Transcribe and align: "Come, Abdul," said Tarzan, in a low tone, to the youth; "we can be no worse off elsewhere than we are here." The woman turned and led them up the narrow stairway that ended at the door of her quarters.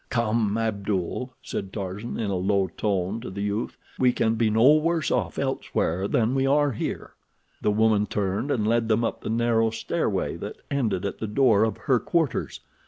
"Come, 0.09 0.57
Abdul," 0.57 1.35
said 1.43 1.71
Tarzan, 1.71 2.19
in 2.19 2.31
a 2.31 2.35
low 2.35 2.65
tone, 2.75 3.21
to 3.21 3.29
the 3.29 3.43
youth; 3.43 3.77
"we 3.99 4.11
can 4.11 4.33
be 4.33 4.49
no 4.49 4.73
worse 4.77 5.11
off 5.11 5.37
elsewhere 5.37 6.07
than 6.07 6.33
we 6.33 6.47
are 6.47 6.71
here." 6.71 7.11
The 7.61 7.69
woman 7.69 8.07
turned 8.07 8.49
and 8.49 8.67
led 8.67 8.87
them 8.87 9.03
up 9.03 9.21
the 9.21 9.29
narrow 9.29 9.69
stairway 9.69 10.37
that 10.37 10.57
ended 10.71 11.05
at 11.05 11.19
the 11.19 11.27
door 11.27 11.63
of 11.63 11.77
her 11.77 11.99
quarters. 11.99 12.61